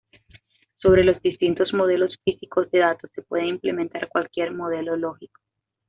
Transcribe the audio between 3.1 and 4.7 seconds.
se puede implementar cualquier